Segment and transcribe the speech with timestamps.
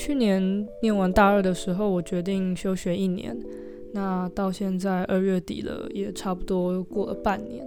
[0.00, 3.38] 去年念完大二的时候，我决定休学一年。
[3.92, 7.62] 那到现在二月底了，也差不多过了半年。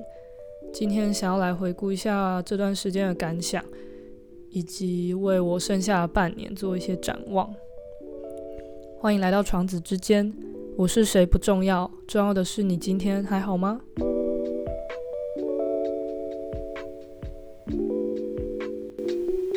[0.73, 3.63] 今天想要来回顾一下这段时间的感想，
[4.49, 7.54] 以及为我剩下的半年做一些展望。
[8.97, 10.34] 欢迎来到床子之间，
[10.75, 13.79] 我是谁不重要，重要的是你今天还好吗？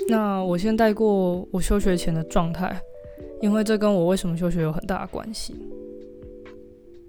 [0.08, 2.80] 那我先带过我休学前的状态，
[3.40, 5.54] 因为这跟我为什么休学有很大的关系。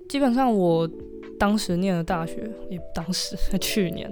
[0.09, 0.89] 基本上我
[1.37, 4.11] 当时念的大学，也当时 去年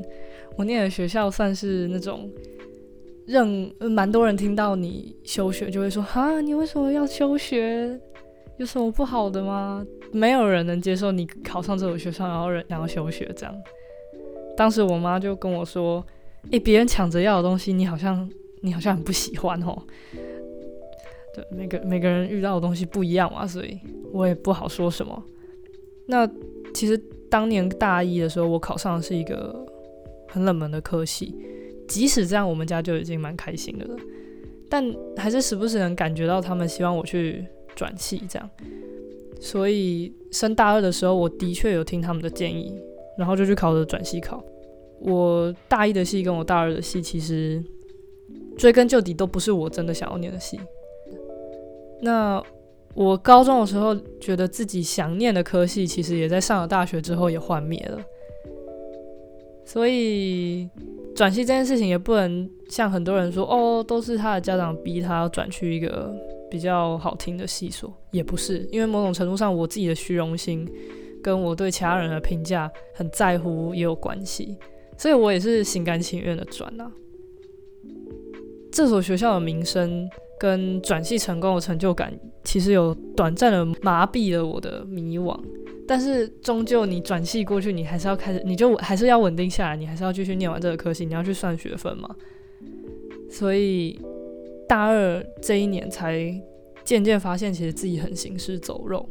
[0.57, 2.29] 我念的学校算是那种，
[3.25, 7.99] 任蛮多人听到你休学就会说哈，你为什么要休学？
[8.57, 9.85] 有什么不好的吗？
[10.13, 13.53] 没有人能接受你考上这所学校，然后人然后休学这样。
[14.55, 16.05] 当时我妈就跟我说，
[16.51, 18.29] 诶，别人抢着要的东西，你好像
[18.65, 19.77] 你好像很不喜欢哦。
[21.35, 23.77] 对，每个每个人遇到的东西不一样嘛，所以
[24.11, 25.23] 我也不好说什么。
[26.07, 26.27] 那
[26.73, 26.97] 其实
[27.29, 29.65] 当年大一的时候，我考上的是一个
[30.29, 31.35] 很冷门的科系，
[31.87, 33.95] 即使这样，我们家就已经蛮开心的了。
[34.69, 34.83] 但
[35.17, 37.45] 还是时不时能感觉到他们希望我去
[37.75, 38.49] 转系这样。
[39.39, 42.73] 所以升大二的时候，我的确有听他们的建议，
[43.17, 44.43] 然后就去考了转系考。
[45.01, 47.61] 我大一的系跟我大二的系，其实
[48.57, 50.59] 追根究底都不是我真的想要念的系。
[52.01, 52.43] 那。
[52.93, 57.99] 我高中的时候觉得自己想念的科系，其实也在上了大学之后也幻灭了。
[59.65, 60.69] 所以
[61.13, 66.15] 转系这件事情也不能像很多人说，哦，都是他的家长逼他转去一个
[66.49, 70.65] 比较好听的系所，也不是，因为某种程度上我自己的虚荣心
[71.21, 74.57] 跟我对其他人的评价很在乎也有关系，
[74.97, 76.89] 所以我也是心甘情愿的转啊。
[78.75, 80.07] 这所学校的名声。
[80.37, 85.33] 跟转系成功的成就感，其实有短暂的麻痹了我的迷惘。
[85.87, 92.13] 但是终究你转系过去，你还是要开始，你就还是要稳定下来，你还是要继续念完这个科系，你要去算学分嘛。
[93.29, 93.97] 所以
[94.67, 96.37] 大二这一年才
[96.83, 99.07] 渐渐发现，其实自己很行尸走肉，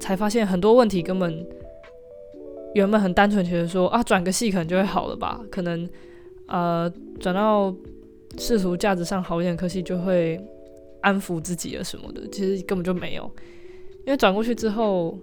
[0.00, 1.46] 才发现很多问题根本
[2.74, 5.86] 原本很单纯，觉得说啊转个系可能就会好了吧，可能
[6.46, 6.90] 呃
[7.20, 7.76] 转到。
[8.38, 10.40] 世俗价值上好一点科系就会
[11.00, 13.30] 安抚自己了什么的，其实根本就没有。
[14.04, 15.16] 因为转过去之后，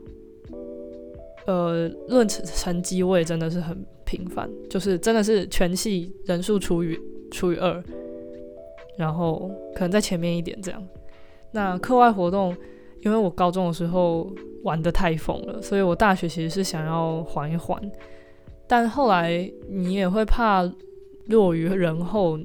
[1.45, 6.97] 呃，论成成绩我也真的是很平凡，就是真的是全系人数除以
[7.31, 7.83] 除以二，
[8.97, 10.81] 然后可能在前面一点这样。
[11.51, 12.55] 那课外活动，
[13.01, 14.31] 因为我高中的时候
[14.63, 17.81] 玩的太疯了，所以我大学其实是想要缓一缓，
[18.67, 20.63] 但后来你也会怕
[21.25, 22.39] 落于人后。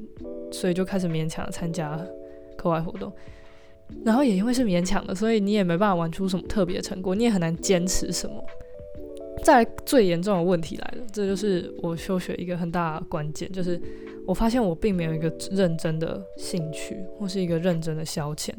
[0.54, 2.00] 所以就开始勉强参加
[2.56, 3.12] 课外活动，
[4.04, 8.42] 然后也因为是勉强的，所以你也没办法玩出什么特别成果，你也很难坚持什么。
[9.42, 13.80] 再来最严重的问题来了，这就是我休学一个很大的关键，就是
[14.28, 18.50] 我发现我并没有一个认真的兴趣，或是一个认真的消遣。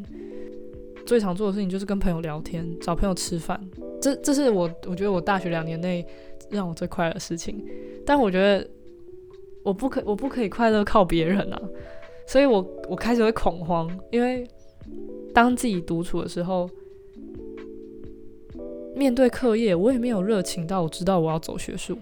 [1.05, 3.59] 最常做的事情就是跟朋友聊天，找朋友吃饭，
[4.01, 6.05] 这这是我我觉得我大学两年内
[6.49, 7.65] 让我最快乐的事情。
[8.05, 8.67] 但我觉得。
[9.65, 11.59] 我不可，我不可以快乐靠别人啊！
[12.27, 14.47] 所以我我开始会恐慌，因为
[15.33, 16.69] 当自己独处的时候，
[18.95, 21.97] 面对课业，我也没有热情到我知道我要走学术，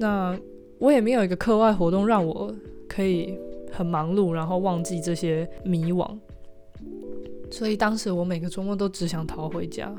[0.00, 0.36] 那
[0.80, 2.52] 我也没有一个课外活动让我
[2.88, 3.38] 可以
[3.70, 6.18] 很忙碌，然后忘记这些迷惘。
[7.48, 9.94] 所以当时我每个周末都只想逃回家。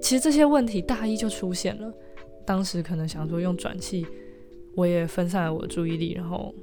[0.00, 1.92] 其实这些问题大一就出现了，
[2.46, 4.06] 当时可能想说用转气。
[4.76, 6.54] 我也分散了我的注意力，然后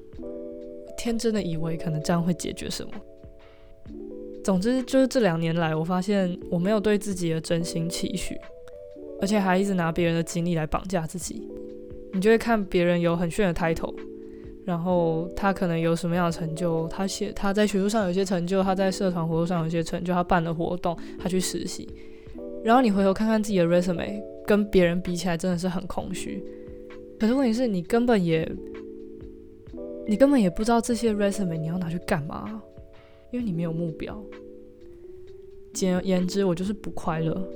[0.97, 2.91] 天真的以为可能这样会解决什么。
[4.43, 8.37] 总之，就是这两年来，我发现我没有对自己的真心期许，
[9.19, 11.47] 而且还一直拿别人的经历来绑架自己。
[12.13, 13.95] 你就会看别人有很炫的 title，
[14.65, 21.89] 然后他可能有什么样的成就，他写他在学术上有些成就，他在社团活动上有些成就，他办的活动，他去实习。
[22.63, 26.43] 然后你回头看看自己的 resume，跟别人比起来真的是很空虚。
[27.23, 28.45] 可是问题是你根本也，
[30.05, 32.61] 你根本也不知道这些 resume 你要拿去干嘛，
[33.31, 34.21] 因为你没有目标。
[35.73, 37.49] 简而言之，我就是不快乐，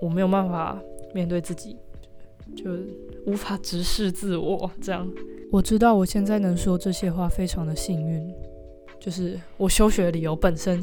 [0.00, 0.80] 我没有办法
[1.12, 1.76] 面对自己，
[2.56, 2.64] 就
[3.26, 4.70] 无法直视自我。
[4.80, 5.06] 这样，
[5.52, 8.34] 我知道我现在能说这些话非常的幸运，
[8.98, 10.82] 就是我休学的理由本身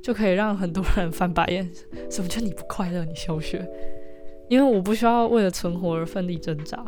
[0.00, 1.68] 就可以让很多人翻白眼。
[2.08, 3.04] 什么叫你不快乐？
[3.04, 3.68] 你休学？
[4.48, 6.86] 因为我不需要为了存活而奋力挣扎。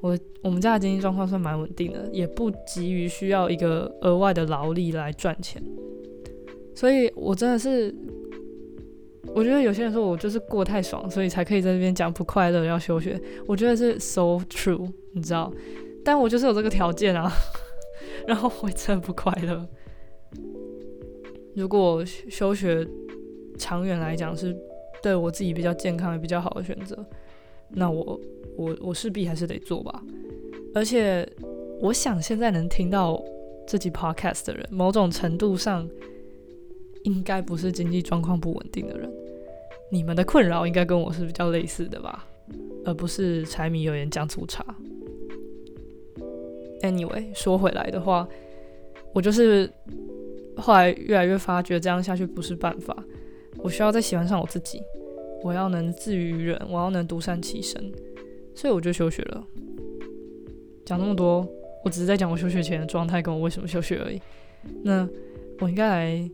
[0.00, 5.62] 我我们家的经济状况算蛮稳定的，也不急于需要一个额外的劳力来赚钱，
[6.74, 7.94] 所以我真的是，
[9.34, 13.20] 我觉得有些人说我就是过太爽，所以才可以在这边讲不快乐要休学。
[13.46, 15.52] 我觉得是 so true，你知道？
[16.02, 17.30] 但我就是有这个条件啊，
[18.26, 19.68] 然后我真的不快乐。
[21.54, 22.88] 如果休学
[23.58, 24.56] 长远来讲是
[25.02, 26.96] 对我自己比较健康也比较好的选择，
[27.72, 28.20] 那我
[28.56, 30.02] 我我势必还是得做吧。
[30.74, 31.28] 而且
[31.80, 33.22] 我想现在能听到
[33.66, 35.88] 这集 podcast 的人，某种程度上
[37.04, 39.10] 应该不是经济状况不稳定的人。
[39.90, 42.26] 你们的困扰应该跟我是比较类似的吧，
[42.84, 44.64] 而不是柴米油盐酱醋茶。
[46.82, 48.28] Anyway，说回来的话，
[49.12, 49.70] 我就是。
[50.56, 52.94] 后来越来越发觉这样下去不是办法，
[53.58, 54.82] 我需要再喜欢上我自己，
[55.42, 57.92] 我要能自娱于人，我要能独善其身，
[58.54, 59.44] 所以我就休学了。
[60.84, 61.46] 讲那么多，
[61.84, 64.20] 我只是在讲我休学前的状态跟我为什么休学而已。
[64.82, 65.08] 那
[65.60, 66.30] 我应该来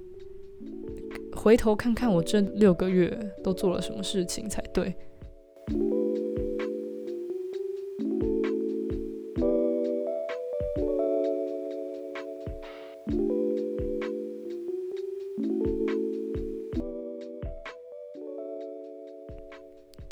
[1.35, 4.95] 回头看看我这六个月都做了什么事情才对。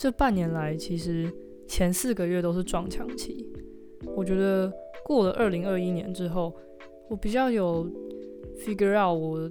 [0.04, 1.32] 这半年来，其实
[1.66, 3.50] 前四个月都是撞墙期。
[4.14, 4.70] 我觉得
[5.02, 6.54] 过了二零二一年之后，
[7.08, 7.90] 我比较有
[8.58, 9.50] figure out 我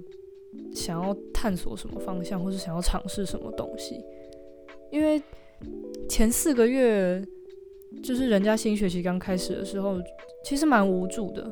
[0.72, 4.00] 想要探索什么方向，或是想要尝试什么东西。
[4.92, 5.20] 因为
[6.08, 7.20] 前四个月
[8.00, 9.96] 就是人家新学期刚开始的时候，
[10.44, 11.42] 其实蛮无助的，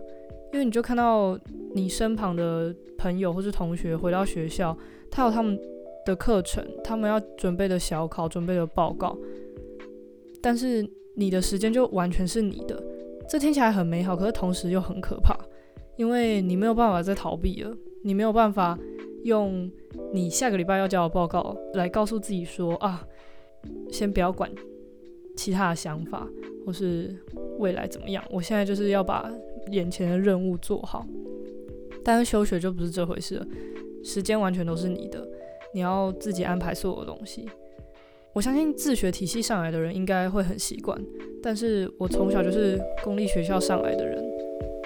[0.52, 1.36] 因为你就看到
[1.74, 4.78] 你身旁的朋友或是同学回到学校，
[5.10, 5.58] 他有他们。
[6.04, 9.16] 的课程，他们要准备的小考，准备的报告，
[10.40, 12.82] 但是你的时间就完全是你的，
[13.28, 15.36] 这听起来很美好，可是同时又很可怕，
[15.96, 18.78] 因为你没有办法再逃避了，你没有办法
[19.24, 19.70] 用
[20.12, 23.06] 你下个礼拜要交的报告来告诉自己说啊，
[23.90, 24.50] 先不要管
[25.36, 26.28] 其他的想法
[26.66, 27.14] 或是
[27.58, 29.30] 未来怎么样，我现在就是要把
[29.70, 31.06] 眼前的任务做好，
[32.02, 33.46] 但是休学就不是这回事了，
[34.02, 35.28] 时间完全都是你的。
[35.74, 37.48] 你要自己安排所有东西。
[38.34, 40.98] 我相信自学体系上来的人应该会很习惯，
[41.42, 44.24] 但是我从小就是公立学校上来的人，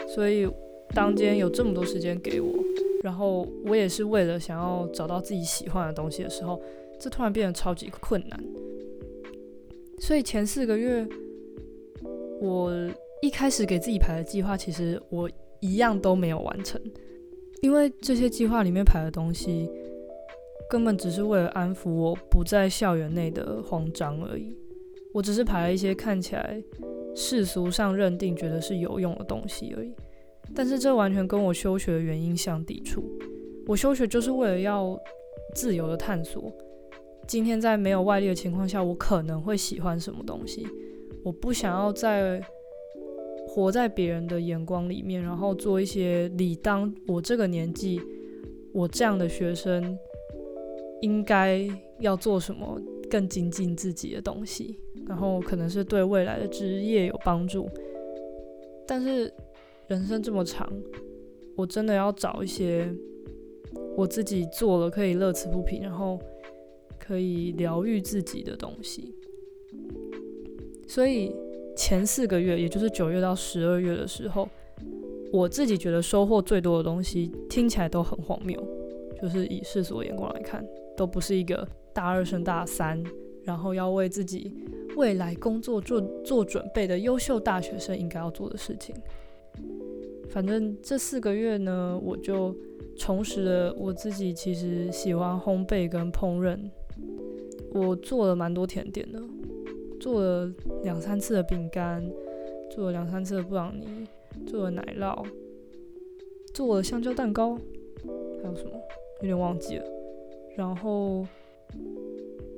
[0.09, 0.49] 所以
[0.93, 2.53] 当间有这么多时间给我，
[3.05, 6.61] 然后我也是为了想要找到自己喜欢的东西的时候，
[6.99, 8.44] 这突然变得超级困难。
[10.00, 11.06] 所以前四个月，
[12.41, 12.73] 我
[13.23, 15.31] 一开始给自己排的计划，其实我
[15.61, 16.81] 一样都没有完成，
[17.62, 19.71] 因为这些计划里面排的东西。
[20.69, 24.57] 根本只是为了安抚我不在校园内的慌张而已。
[25.15, 26.63] 我只是排了一些看起来
[27.15, 29.91] 世俗上认定觉得是有用的东西而已。
[30.55, 33.03] 但是这完全跟我休学的原因相抵触。
[33.67, 34.97] 我休学就是为了要
[35.55, 36.53] 自由的探索。
[37.27, 40.67] 今天在没有外力的情况下，我可能会喜欢什么东西。
[41.25, 42.41] 我不想要在
[43.49, 48.01] 活在别人的眼光里面，然后做一些理当我这个年纪
[48.73, 49.99] 我这样的学生。
[51.02, 51.66] 应该
[52.00, 57.69] 要做什么更精进自己的东西，然后可能是对未来的职业有帮助。
[58.87, 59.32] 但是
[59.88, 60.70] 人生这么长，
[61.54, 62.93] 我真的要找一些
[63.96, 66.19] 我自己做了可以乐此不疲，然后
[66.98, 69.15] 可以疗愈自己的东西。
[70.88, 71.34] 所以
[71.76, 74.48] 前四个月，也就是九月到十二月的时候，
[75.32, 78.56] 我自己觉得收获最多的东西，听起来都很荒谬，
[79.20, 80.65] 就是以世俗眼光来看。
[80.96, 83.03] 都不是一个大二升大三，
[83.43, 84.53] 然后要为自己
[84.96, 88.94] 未来工作做做准备的优秀大学生应该要做的事情。
[90.29, 92.55] 反正这四个月呢，我就
[92.96, 96.58] 重拾了我自己其实喜欢烘焙跟烹饪。
[97.72, 99.20] 我做了蛮多甜点的，
[100.00, 100.50] 做了
[100.82, 102.03] 两三次的饼干，
[102.70, 104.06] 做了两三次的布朗尼，
[104.46, 105.24] 做了奶酪，
[106.55, 107.55] 做了香蕉蛋糕，
[108.43, 108.70] 还有什么
[109.20, 109.95] 有点忘记了。
[110.56, 111.27] 然后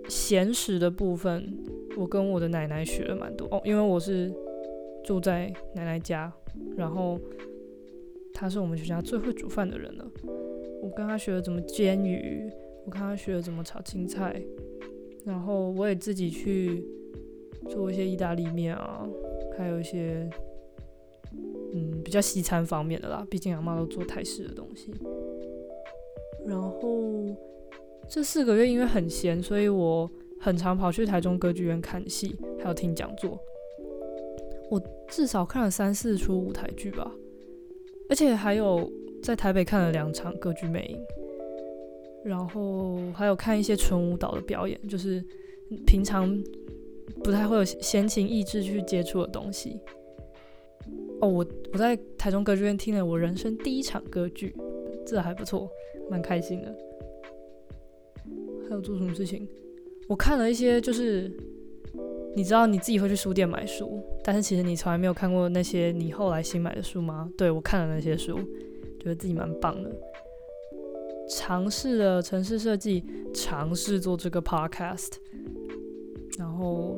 [0.09, 1.53] 闲食的部分，
[1.97, 4.33] 我跟我的奶奶学了蛮多哦，因为我是
[5.05, 6.33] 住在奶奶家，
[6.77, 7.19] 然后
[8.33, 10.09] 她是我们全家最会煮饭的人了。
[10.81, 12.49] 我跟她学了怎么煎鱼，
[12.87, 14.41] 我看她学了怎么炒青菜，
[15.25, 16.85] 然后我也自己去
[17.69, 19.05] 做一些意大利面啊，
[19.57, 20.31] 还有一些
[21.73, 24.93] 嗯比较西餐方面的啦，毕竟阿妈都做泰式的东西，
[26.47, 27.37] 然后。
[28.09, 30.11] 这四个月因为很闲，所以我
[30.41, 33.39] 很常跑去台中歌剧院看戏，还有听讲座。
[34.71, 37.11] 我至少看了三四出舞台剧吧，
[38.09, 38.91] 而且还有
[39.23, 40.99] 在台北看了两场歌剧魅影。
[42.25, 45.25] 然后还有看一些纯舞蹈的表演，就是
[45.87, 46.37] 平常
[47.23, 49.81] 不太会有闲情逸致去接触的东西。
[51.21, 54.55] 哦，我我在台中歌剧院听了我人生第一场歌剧，
[55.07, 55.71] 这还不错，
[56.11, 56.77] 蛮开心的。
[58.69, 59.49] 还有做什么事情？
[60.07, 61.31] 我看了一些，就是
[62.37, 67.31] 你知道你自己会去书店买书，但是其实你从来没有看过那些你后来新买的书吗？
[67.37, 68.39] 对我看了那些书，
[69.01, 69.91] 觉得自己蛮棒的。
[71.31, 75.13] 尝试了城市设计，尝试做这个 podcast，
[76.39, 76.97] 然后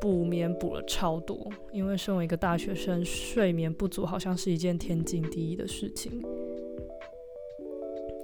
[0.00, 6.20] 补眠补了超多，因为身为一个大学生，睡眠不足好像是一件天经地义的事情。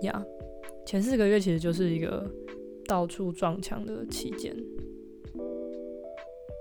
[0.02, 0.24] 呀，
[0.84, 2.28] 前四个月其实就是一个
[2.86, 4.54] 到处撞墙的期间，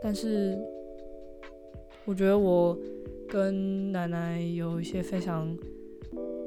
[0.02, 0.58] 但是
[2.06, 2.78] 我觉得我
[3.28, 5.58] 跟奶奶有一些非常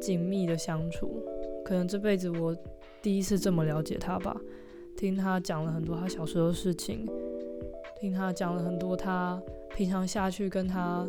[0.01, 1.23] 紧密的相处。
[1.65, 2.57] 可能这辈子我
[3.03, 4.41] 第一次这么了解他吧，
[4.97, 7.05] 听他讲了很多他小时候的事情，
[8.01, 9.43] 听他讲了很多他
[9.75, 11.09] 平常下去跟他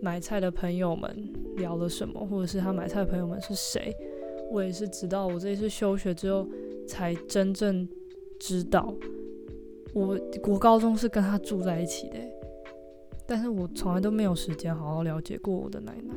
[0.00, 1.14] 买菜的朋友们
[1.56, 3.94] 聊了什么，或者是他买菜的朋友们是谁，
[4.50, 6.46] 我也是直到我这一次休学之后
[6.86, 7.88] 才真正
[8.38, 8.94] 知道，
[9.92, 12.16] 我国高中是跟他住在一起的，
[13.26, 16.14] 但是我从来都没有时间好好了解过我的奶奶，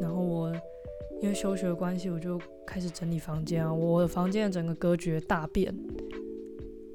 [0.00, 0.52] 然后我。
[1.20, 3.74] 因为休学的关系，我就开始整理房间啊。
[3.74, 5.76] 我的房间整个格局大变，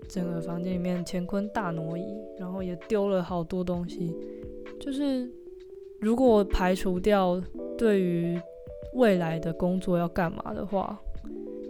[0.08, 2.06] 整个房间里面乾坤大挪移，
[2.40, 4.16] 然后也丢了好多东西。
[4.80, 5.30] 就是
[6.00, 7.44] 如果排除掉
[7.78, 8.40] 对于
[8.94, 10.98] 未来的工作要干嘛的话，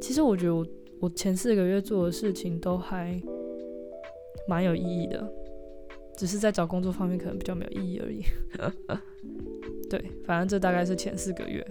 [0.03, 0.67] 其实我觉得我
[0.99, 3.17] 我前四个月做的事情都还
[4.49, 5.25] 蛮有意义的，
[6.17, 8.21] 只是在找工作方面可能比较没有意义而已。
[9.89, 11.65] 对，反正这大概是前四个月。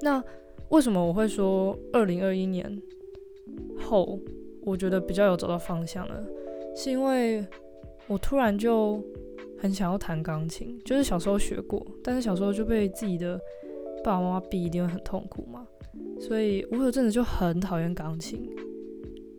[0.00, 0.24] 那
[0.70, 2.80] 为什么我会说二零二一年
[3.80, 4.18] 后，
[4.62, 6.26] 我觉得比较有找到方向了？
[6.74, 7.46] 是因为
[8.06, 9.04] 我突然就
[9.58, 13.38] 很想要弹钢琴，就是小时候学过，但是小时候就被自己的
[14.02, 15.66] 爸爸妈妈逼，一定会很痛苦嘛。
[16.20, 18.48] 所以我有阵子就很讨厌钢琴，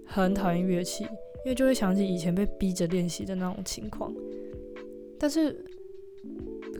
[0.06, 4.14] 很讨厌乐器，因为就会想起以前被逼着练习的那种情况。
[5.18, 5.54] 但是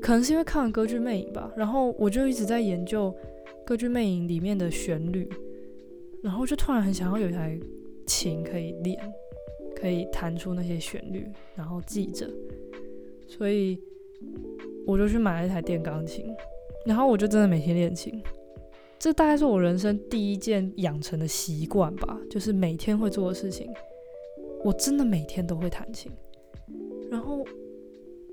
[0.02, 3.14] 可能是因为看完歌剧《魅影》吧，然后我就一直在研究。
[3.66, 5.30] 歌剧魅影里面的旋律，
[6.24, 7.56] 然后就突然很想要有一台
[8.08, 9.00] 琴可以练，
[9.76, 12.28] 可以弹出那些旋律，然后记着，
[13.28, 13.80] 所以
[14.88, 16.26] 我就去买了一台电钢琴，
[16.84, 18.20] 然后我就真的每天练琴。
[19.00, 23.72] 这大概是我人生第一件养成的习惯吧，就是每天会做的事情。
[24.64, 26.12] 我真的每天都会弹琴，
[27.10, 27.46] 然后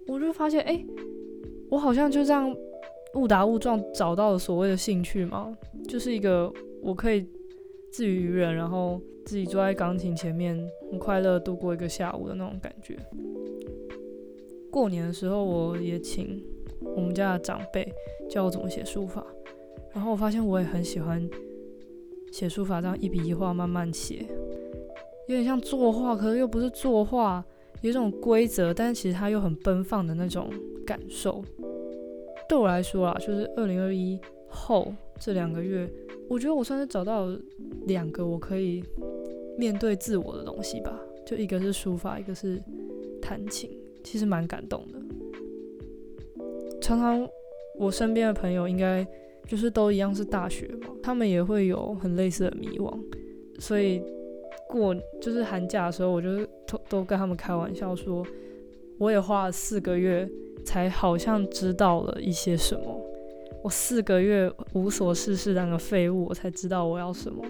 [0.08, 0.84] 我就发现，哎，
[1.70, 2.54] 我好像就这样。
[3.14, 5.56] 误打误撞找到了所谓的兴趣嘛？
[5.88, 7.26] 就是一个我可以
[7.90, 10.54] 自娱于人，然后自己坐在钢琴前面，
[10.90, 12.94] 很快乐度过一个下午的那种感觉。
[14.70, 16.44] 过年的时候，我也请
[16.94, 17.90] 我们家的长辈
[18.28, 19.24] 教我怎么写书法，
[19.96, 21.26] 然后我发现我也很喜欢
[22.30, 24.26] 写书法，这样一笔一画慢慢写，
[25.26, 27.42] 有点像作画，可是又不是作画，
[27.80, 30.52] 有一种规则，但是其实它又很奔放的那种
[30.86, 31.42] 感受。
[32.46, 35.90] 对我来说啊，就是二零二一后这两个月，
[36.28, 37.28] 我觉得我算是找到
[37.86, 38.84] 两个我可以
[39.56, 41.00] 面对自我的东西吧。
[41.24, 42.62] 就一个是书法，一个是
[43.22, 43.70] 弹琴，
[44.04, 44.98] 其实蛮感动的。
[46.82, 47.26] 常常
[47.78, 49.04] 我身边的朋友应该
[49.46, 52.98] 就是都一样是大学嘛，他们也会有很类似的迷惘，
[53.58, 54.02] 所以
[54.68, 58.26] 过就是寒假的时候，我就都都跟他们开玩笑说，
[58.98, 60.28] 我也花了四个月。
[60.64, 63.00] 才好像知道了一些什么。
[63.62, 67.40] 我四个月无所事事当个废物，我才知道我要什么。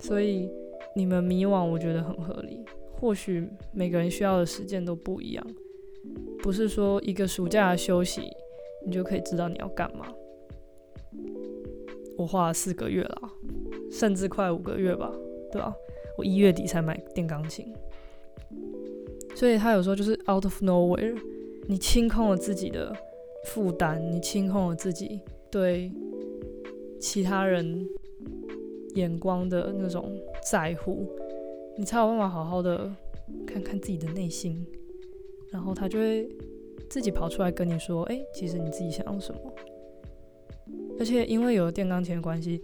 [0.00, 0.50] 所以
[0.96, 2.58] 你们迷惘，我觉得很合理。
[2.90, 5.46] 或许每个人需要的时间都不一样，
[6.42, 8.22] 不是说一个暑假的休息，
[8.84, 10.12] 你就可以知道你要干嘛。
[12.18, 13.32] 我花了四个月了，
[13.92, 15.10] 甚至快五个月吧，
[15.52, 15.72] 对吧？
[16.18, 17.72] 我一月底才买电钢琴，
[19.36, 21.16] 所以他有时候就是 out of nowhere。
[21.68, 22.92] 你清空了自己的
[23.46, 25.92] 负担，你清空了自己对
[26.98, 27.86] 其他人
[28.96, 30.12] 眼光的那种
[30.50, 31.08] 在乎，
[31.76, 32.90] 你才有办法好好的
[33.46, 34.66] 看看自己的内心，
[35.50, 36.28] 然后他就会
[36.90, 39.40] 自己跑出来跟你说：“哎，其实你自己想要什么。”
[40.98, 42.60] 而且因为有了电钢琴的关系，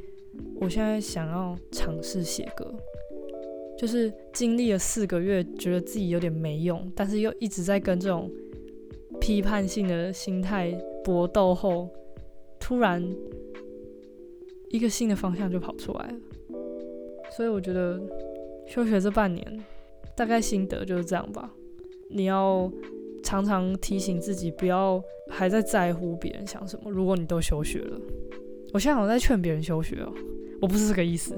[0.56, 2.74] 我现在想要尝试写歌，
[3.78, 8.30] 就是经历了四个月，觉得自己有点没用，但是又一直在跟这种。
[9.20, 11.88] 批判性的心态搏斗后，
[12.58, 13.02] 突然
[14.70, 16.14] 一个新的方向就跑出来了。
[17.30, 17.98] 所以我觉得
[18.66, 19.64] 休学这半年，
[20.16, 21.50] 大概心得就是这样吧。
[22.10, 22.70] 你要
[23.22, 26.90] 常常提醒自己，不要还在在乎别人想什么。
[26.90, 27.98] 如果你都休学了，
[28.74, 30.12] 我现在好像在劝别人休学哦，
[30.60, 31.32] 我不是这个意思。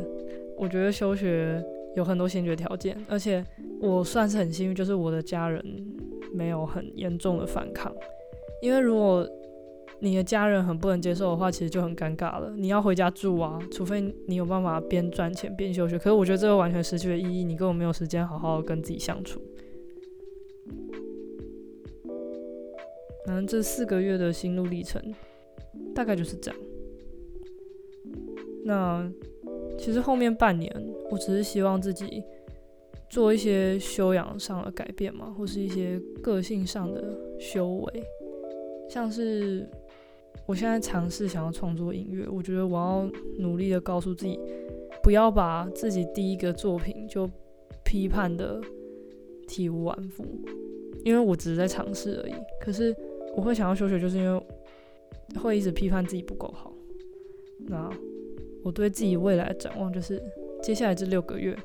[0.56, 1.62] 我觉得休学
[1.94, 3.44] 有很多先决条件，而且
[3.78, 5.62] 我算是很幸运，就是我的家人
[6.32, 7.94] 没有很严重的反抗。
[8.62, 9.28] 因为如果
[9.98, 12.54] 你的家人很不能接受的话，其实就很尴尬了。
[12.56, 15.98] 你要回家住啊，除非你有办法边赚钱边休学。
[15.98, 19.38] 可是我觉得这个完全失去了意义，你根本没有时间好好跟自己相处。
[23.26, 25.02] 反正这四个月的心路历程，
[25.94, 26.60] 大概就是这样。
[28.66, 29.10] 那。
[29.78, 30.74] 其实后面半年，
[31.10, 32.22] 我只是希望自己
[33.10, 38.02] 做一些修养上的改变嘛，或是一些个性上的修为。
[38.88, 39.68] 像是
[40.46, 44.40] 我现在尝试想要创作音乐，我觉得我要努力的告诉自己，
[45.02, 47.28] 不要把自己第一个作品就
[47.84, 48.58] 批判的
[49.46, 50.24] 体无完肤，
[51.04, 52.32] 因为我只是在尝试而已。
[52.58, 52.96] 可是
[53.36, 54.42] 我会想要休学，就是因为
[55.38, 56.72] 会一直批判自己不够好。
[57.58, 57.92] 那。
[58.66, 60.20] 我对自己未来的展望就是，
[60.60, 61.56] 接下来这六个月，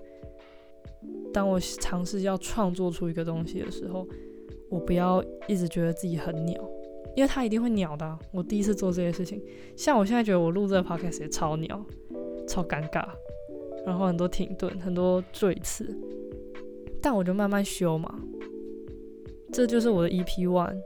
[1.33, 4.07] 当我尝试要创作出一个东西的时候，
[4.69, 6.61] 我不要一直觉得自己很鸟，
[7.15, 8.19] 因为他一定会鸟的。
[8.31, 9.41] 我第一次做这些事情，
[9.75, 11.83] 像我现在觉得我录这个 podcast 也超鸟，
[12.47, 13.03] 超尴尬，
[13.83, 15.83] 然后很多停顿，很多赘词，
[17.01, 18.21] 但我就慢慢修嘛。
[19.51, 20.77] 这就是我的 EP one，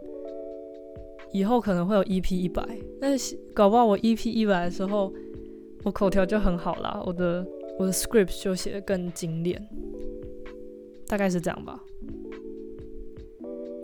[1.34, 2.66] 以后可能会有 EP 一百，
[3.02, 5.14] 但是搞不好我 EP 一百的时候。
[5.86, 7.46] 我口条就很好啦，我的
[7.78, 9.64] 我的 script 就写的更精炼，
[11.08, 11.80] 大概是这样吧。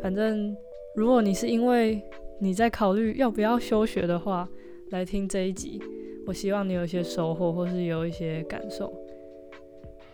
[0.01, 0.57] 反正
[0.95, 2.01] 如果你是因为
[2.39, 4.49] 你在考虑要不要休学的话，
[4.89, 5.79] 来听这一集，
[6.25, 8.91] 我希望你有一些收获或是有一些感受。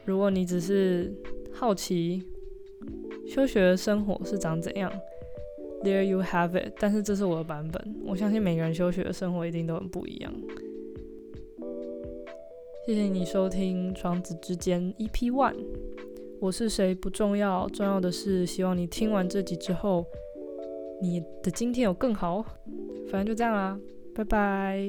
[0.03, 1.10] 如果你只是
[1.53, 2.22] 好奇
[3.25, 4.92] 休学的生活是长怎样
[5.85, 6.74] ，There you have it。
[6.77, 10.33] 但是这是我的版本，我相信每个人休学的生活一定都很不一样。
[12.88, 15.58] 谢谢你收听《窗子之间》EP One，
[16.40, 20.06] 我是谁不重要，重要的是希望你听完这集之后，
[21.02, 22.42] 你的今天有更好。
[23.12, 23.78] 反正就这样啦，
[24.16, 24.80] 拜拜。